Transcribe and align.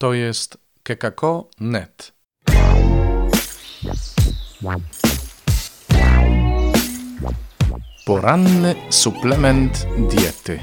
To 0.00 0.14
jest 0.14 0.58
kekako.net. 0.82 2.12
Poranny 8.06 8.74
suplement 8.90 9.86
diety. 10.10 10.60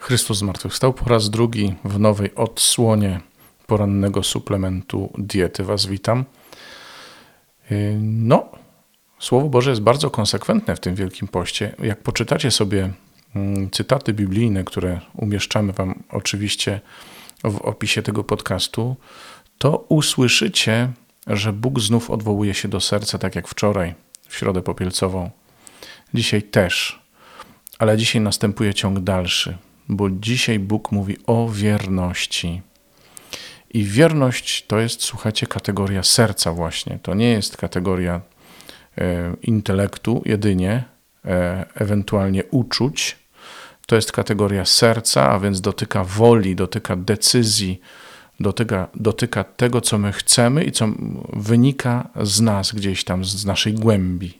Chrystus 0.00 0.38
zmartwychwstał 0.38 0.92
po 0.92 1.04
raz 1.10 1.30
drugi 1.30 1.74
w 1.84 1.98
nowej 1.98 2.34
odsłonie 2.34 3.20
porannego 3.66 4.22
suplementu 4.22 5.12
diety. 5.18 5.64
Was 5.64 5.86
witam. 5.86 6.24
Yy, 7.70 7.98
No, 8.02 8.50
Słowo 9.18 9.48
Boże 9.48 9.70
jest 9.70 9.82
bardzo 9.82 10.10
konsekwentne 10.10 10.76
w 10.76 10.80
tym 10.80 10.94
Wielkim 10.94 11.28
Poście. 11.28 11.74
Jak 11.82 12.02
poczytacie 12.02 12.50
sobie 12.50 12.90
cytaty 13.72 14.12
biblijne, 14.12 14.64
które 14.64 15.00
umieszczamy 15.14 15.72
Wam 15.72 16.02
oczywiście 16.10 16.80
w 17.44 17.56
opisie 17.56 18.02
tego 18.02 18.24
podcastu, 18.24 18.96
to 19.58 19.86
usłyszycie, 19.88 20.92
że 21.26 21.52
Bóg 21.52 21.80
znów 21.80 22.10
odwołuje 22.10 22.54
się 22.54 22.68
do 22.68 22.80
serca, 22.80 23.18
tak 23.18 23.36
jak 23.36 23.48
wczoraj, 23.48 23.94
w 24.28 24.36
środę 24.36 24.62
popielcową. 24.62 25.30
Dzisiaj 26.14 26.42
też, 26.42 27.02
ale 27.78 27.96
dzisiaj 27.96 28.22
następuje 28.22 28.74
ciąg 28.74 29.00
dalszy, 29.00 29.58
bo 29.88 30.10
dzisiaj 30.10 30.58
Bóg 30.58 30.92
mówi 30.92 31.16
o 31.26 31.48
wierności. 31.48 32.62
I 33.70 33.84
wierność 33.84 34.66
to 34.66 34.78
jest, 34.78 35.02
słuchajcie, 35.02 35.46
kategoria 35.46 36.02
serca, 36.02 36.52
właśnie. 36.52 36.98
To 37.02 37.14
nie 37.14 37.30
jest 37.30 37.56
kategoria 37.56 38.20
e, 38.98 39.34
intelektu 39.42 40.22
jedynie, 40.24 40.84
ewentualnie 41.74 42.44
uczuć. 42.44 43.16
To 43.86 43.96
jest 43.96 44.12
kategoria 44.12 44.64
serca, 44.64 45.30
a 45.30 45.38
więc 45.38 45.60
dotyka 45.60 46.04
woli, 46.04 46.56
dotyka 46.56 46.96
decyzji, 46.96 47.80
dotyka, 48.40 48.88
dotyka 48.94 49.44
tego, 49.44 49.80
co 49.80 49.98
my 49.98 50.12
chcemy 50.12 50.64
i 50.64 50.72
co 50.72 50.88
wynika 51.32 52.08
z 52.22 52.40
nas 52.40 52.72
gdzieś 52.72 53.04
tam, 53.04 53.24
z 53.24 53.44
naszej 53.44 53.74
głębi. 53.74 54.38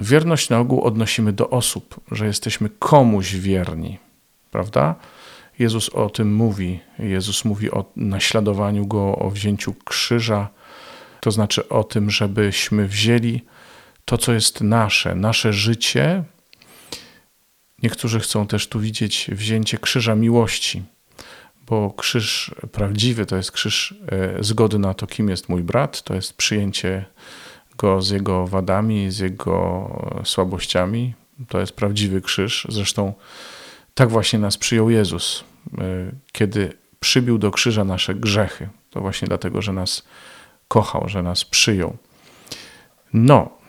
Wierność 0.00 0.50
na 0.50 0.58
ogół 0.58 0.82
odnosimy 0.82 1.32
do 1.32 1.50
osób, 1.50 2.00
że 2.12 2.26
jesteśmy 2.26 2.70
komuś 2.78 3.34
wierni, 3.34 3.98
prawda? 4.50 4.94
Jezus 5.58 5.88
o 5.88 6.10
tym 6.10 6.34
mówi. 6.34 6.80
Jezus 6.98 7.44
mówi 7.44 7.70
o 7.70 7.84
naśladowaniu 7.96 8.86
go, 8.86 9.16
o 9.16 9.30
wzięciu 9.30 9.74
krzyża, 9.84 10.48
to 11.20 11.30
znaczy 11.30 11.68
o 11.68 11.84
tym, 11.84 12.10
żebyśmy 12.10 12.88
wzięli 12.88 13.42
to, 14.04 14.18
co 14.18 14.32
jest 14.32 14.60
nasze, 14.60 15.14
nasze 15.14 15.52
życie. 15.52 16.24
Niektórzy 17.82 18.20
chcą 18.20 18.46
też 18.46 18.68
tu 18.68 18.80
widzieć 18.80 19.30
wzięcie 19.32 19.78
krzyża 19.78 20.14
miłości, 20.14 20.82
bo 21.66 21.90
krzyż 21.90 22.54
prawdziwy 22.72 23.26
to 23.26 23.36
jest 23.36 23.52
krzyż 23.52 23.94
e, 24.12 24.44
zgody 24.44 24.78
na 24.78 24.94
to, 24.94 25.06
kim 25.06 25.28
jest 25.28 25.48
mój 25.48 25.62
brat, 25.62 26.02
to 26.02 26.14
jest 26.14 26.36
przyjęcie 26.36 27.04
go 27.78 28.02
z 28.02 28.10
jego 28.10 28.46
wadami, 28.46 29.10
z 29.10 29.18
jego 29.18 29.90
słabościami. 30.24 31.14
To 31.48 31.60
jest 31.60 31.72
prawdziwy 31.72 32.20
krzyż. 32.20 32.66
Zresztą 32.68 33.12
tak 33.94 34.10
właśnie 34.10 34.38
nas 34.38 34.58
przyjął 34.58 34.90
Jezus, 34.90 35.44
e, 35.78 35.82
kiedy 36.32 36.72
przybił 37.00 37.38
do 37.38 37.50
krzyża 37.50 37.84
nasze 37.84 38.14
grzechy. 38.14 38.68
To 38.90 39.00
właśnie 39.00 39.28
dlatego, 39.28 39.62
że 39.62 39.72
nas 39.72 40.02
kochał, 40.68 41.08
że 41.08 41.22
nas 41.22 41.44
przyjął. 41.44 41.96
No, 43.12 43.59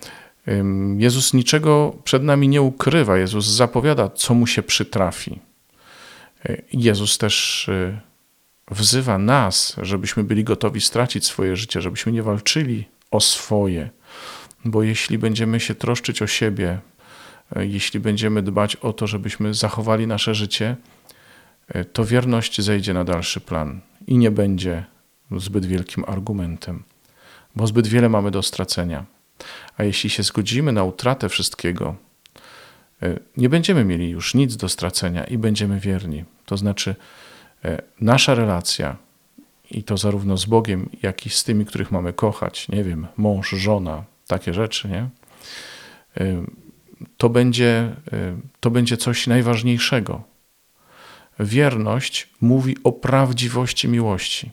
Jezus 0.98 1.34
niczego 1.34 1.96
przed 2.04 2.24
nami 2.24 2.48
nie 2.48 2.62
ukrywa. 2.62 3.18
Jezus 3.18 3.46
zapowiada, 3.46 4.10
co 4.10 4.34
mu 4.34 4.48
się 4.48 4.64
przytrafi. 4.64 5.40
Y, 6.50 6.64
Jezus 6.74 7.18
też 7.18 7.68
y, 7.68 8.00
wzywa 8.72 9.18
nas, 9.18 9.76
żebyśmy 9.82 10.24
byli 10.24 10.44
gotowi 10.44 10.82
stracić 10.82 11.26
swoje 11.26 11.56
życie, 11.56 11.82
żebyśmy 11.82 12.12
nie 12.12 12.24
walczyli 12.24 12.86
o 13.12 13.20
swoje. 13.20 13.90
Bo 14.66 14.84
jeśli 14.84 15.18
będziemy 15.18 15.60
się 15.60 15.76
troszczyć 15.76 16.22
o 16.22 16.28
siebie, 16.28 16.80
y, 17.58 17.68
jeśli 17.68 18.00
będziemy 18.00 18.42
dbać 18.42 18.76
o 18.76 18.94
to, 18.94 19.08
żebyśmy 19.08 19.54
zachowali 19.54 20.08
nasze 20.08 20.36
życie, 20.36 20.76
to 21.94 22.06
wierność 22.06 22.62
zejdzie 22.62 22.94
na 22.94 23.04
dalszy 23.04 23.42
plan 23.42 23.82
i 24.08 24.18
nie 24.18 24.32
będzie 24.32 24.86
zbyt 25.38 25.66
wielkim 25.66 26.04
argumentem, 26.08 26.84
bo 27.56 27.68
zbyt 27.68 27.88
wiele 27.88 28.10
mamy 28.10 28.32
do 28.32 28.44
stracenia. 28.44 29.06
A 29.78 29.84
jeśli 29.84 30.10
się 30.10 30.24
zgodzimy 30.24 30.72
na 30.72 30.84
utratę 30.84 31.30
wszystkiego, 31.30 31.96
y, 33.04 33.20
nie 33.38 33.50
będziemy 33.50 33.86
mieli 33.86 34.10
już 34.10 34.34
nic 34.34 34.56
do 34.58 34.70
stracenia 34.70 35.24
i 35.24 35.38
będziemy 35.38 35.80
wierni. 35.80 36.26
To 36.46 36.58
znaczy, 36.58 36.96
y, 37.66 37.78
nasza 38.02 38.36
relacja, 38.36 38.98
i 39.72 39.84
to 39.84 39.98
zarówno 39.98 40.38
z 40.38 40.46
Bogiem, 40.46 40.90
jak 41.04 41.26
i 41.26 41.30
z 41.30 41.44
tymi, 41.44 41.66
których 41.66 41.92
mamy 41.92 42.14
kochać, 42.14 42.68
nie 42.70 42.84
wiem, 42.84 43.08
mąż, 43.18 43.50
żona, 43.50 44.04
takie 44.28 44.54
rzeczy, 44.54 44.88
nie? 44.88 45.10
Y, 46.22 46.42
To 47.18 47.30
będzie, 47.30 47.96
to 48.60 48.72
będzie 48.72 48.98
coś 48.98 49.28
najważniejszego. 49.28 50.24
Wierność 51.40 52.30
mówi 52.42 52.78
o 52.84 52.92
prawdziwości 52.92 53.88
miłości. 53.88 54.52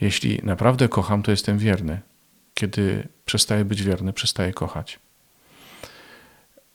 Jeśli 0.00 0.40
naprawdę 0.42 0.88
kocham, 0.88 1.22
to 1.22 1.30
jestem 1.30 1.58
wierny. 1.58 2.00
Kiedy 2.62 3.08
przestaję 3.24 3.64
być 3.64 3.82
wierny, 3.82 4.12
przestaję 4.12 4.52
kochać. 4.52 4.98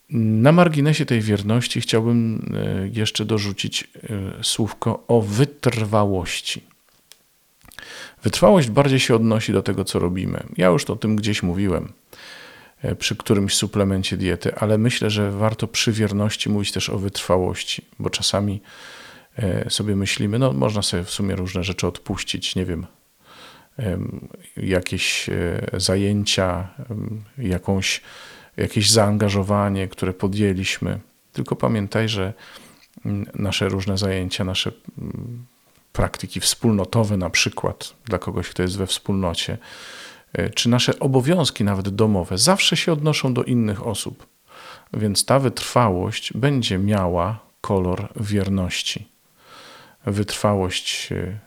Na 0.09 0.51
marginesie 0.51 1.05
tej 1.05 1.21
wierności 1.21 1.81
chciałbym 1.81 2.35
y, 2.85 2.91
jeszcze 2.93 3.25
dorzucić 3.25 3.83
y, 3.83 4.43
słówko 4.43 5.03
o 5.07 5.21
wytrwałości. 5.21 6.61
Wytrwałość 8.23 8.69
bardziej 8.69 8.99
się 8.99 9.15
odnosi 9.15 9.53
do 9.53 9.63
tego, 9.63 9.83
co 9.83 9.99
robimy. 9.99 10.43
Ja 10.57 10.67
już 10.67 10.85
o 10.85 10.95
tym 10.95 11.15
gdzieś 11.15 11.43
mówiłem 11.43 11.93
e, 12.81 12.95
przy 12.95 13.15
którymś 13.15 13.53
suplemencie 13.53 14.17
diety, 14.17 14.55
ale 14.55 14.77
myślę, 14.77 15.09
że 15.09 15.31
warto 15.31 15.67
przy 15.67 15.91
wierności 15.91 16.49
mówić 16.49 16.71
też 16.71 16.89
o 16.89 16.97
wytrwałości, 16.97 17.85
bo 17.99 18.09
czasami 18.09 18.61
e, 19.37 19.69
sobie 19.69 19.95
myślimy, 19.95 20.39
no 20.39 20.53
można 20.53 20.81
sobie 20.81 21.03
w 21.03 21.09
sumie 21.09 21.35
różne 21.35 21.63
rzeczy 21.63 21.87
odpuścić, 21.87 22.55
nie 22.55 22.65
wiem, 22.65 22.79
em, 22.79 22.96
jakieś 24.57 25.29
e, 25.29 25.61
zajęcia, 25.73 26.67
jakąś, 27.38 28.01
jakieś 28.57 28.91
zaangażowanie, 28.91 29.88
które 29.88 30.13
podjęliśmy. 30.13 30.99
Tylko 31.33 31.55
pamiętaj, 31.55 32.09
że 32.09 32.33
nasze 33.35 33.69
różne 33.69 33.97
zajęcia, 33.97 34.43
nasze 34.43 34.71
praktyki 35.93 36.39
wspólnotowe, 36.39 37.17
na 37.17 37.29
przykład 37.29 37.93
dla 38.05 38.19
kogoś, 38.19 38.49
kto 38.49 38.63
jest 38.63 38.77
we 38.77 38.88
wspólnocie, 38.88 39.57
e, 40.33 40.49
czy 40.49 40.69
nasze 40.69 40.99
obowiązki, 40.99 41.63
nawet 41.63 41.89
domowe, 41.89 42.38
zawsze 42.38 42.77
się 42.77 42.94
odnoszą 42.94 43.33
do 43.33 43.44
innych 43.44 43.88
osób. 43.88 44.27
Więc 44.94 45.25
ta 45.25 45.39
wytrwałość 45.39 46.33
będzie 46.33 46.77
miała 46.77 47.39
kolor 47.61 48.09
wierności. 48.15 49.07
Wytrwałość 50.05 51.11
e, 51.11 51.46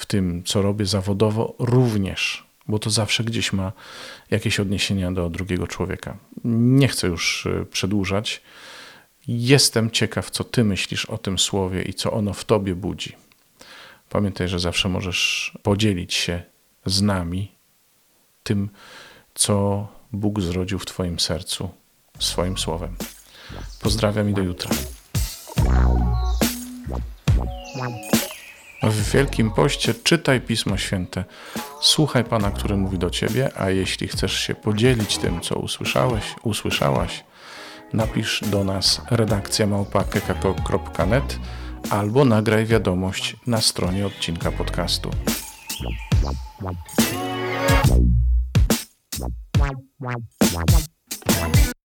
w 0.00 0.06
tym, 0.06 0.42
co 0.44 0.62
robię 0.62 0.86
zawodowo, 0.86 1.54
również, 1.58 2.46
bo 2.68 2.78
to 2.78 2.90
zawsze 2.90 3.24
gdzieś 3.24 3.52
ma 3.52 3.72
jakieś 4.30 4.60
odniesienia 4.60 5.12
do 5.12 5.30
drugiego 5.30 5.66
człowieka. 5.66 6.16
Nie 6.44 6.88
chcę 6.88 7.06
już 7.06 7.46
e, 7.46 7.64
przedłużać. 7.64 8.42
Jestem 9.28 9.90
ciekaw, 9.90 10.30
co 10.30 10.44
ty 10.44 10.64
myślisz 10.64 11.04
o 11.04 11.18
tym 11.18 11.38
słowie 11.38 11.82
i 11.82 11.94
co 11.94 12.12
ono 12.12 12.32
w 12.32 12.44
tobie 12.44 12.74
budzi. 12.74 13.16
Pamiętaj, 14.08 14.48
że 14.48 14.58
zawsze 14.58 14.88
możesz 14.88 15.52
podzielić 15.62 16.14
się 16.14 16.42
z 16.86 17.02
nami 17.02 17.52
tym, 18.42 18.68
co 19.34 19.88
Bóg 20.12 20.40
zrodził 20.40 20.78
w 20.78 20.86
Twoim 20.86 21.20
sercu 21.20 21.70
swoim 22.18 22.58
słowem. 22.58 22.96
Pozdrawiam 23.80 24.30
i 24.30 24.34
do 24.34 24.42
jutra. 24.42 24.70
W 28.82 29.12
Wielkim 29.12 29.50
Poście 29.50 29.94
czytaj 29.94 30.40
Pismo 30.40 30.76
Święte, 30.76 31.24
słuchaj 31.80 32.24
Pana, 32.24 32.50
który 32.50 32.76
mówi 32.76 32.98
do 32.98 33.10
Ciebie, 33.10 33.50
a 33.56 33.70
jeśli 33.70 34.08
chcesz 34.08 34.40
się 34.40 34.54
podzielić 34.54 35.18
tym, 35.18 35.40
co 35.40 35.56
usłyszałeś, 35.56 36.24
usłyszałaś, 36.42 37.24
napisz 37.92 38.40
do 38.46 38.64
nas 38.64 39.00
redakcja 39.10 39.66
małpa.kekako.net 39.66 41.38
albo 41.90 42.24
nagraj 42.24 42.66
wiadomość 42.66 43.36
na 43.46 43.60
stronie 43.60 44.06
odcinka 44.06 44.52
podcastu. 44.52 45.10